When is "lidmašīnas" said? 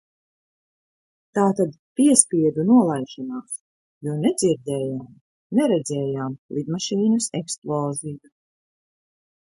6.59-7.33